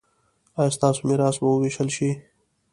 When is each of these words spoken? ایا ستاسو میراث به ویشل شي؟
ایا 0.59 0.73
ستاسو 0.77 1.01
میراث 1.07 1.35
به 1.41 1.47
ویشل 1.63 1.89
شي؟ 1.95 2.09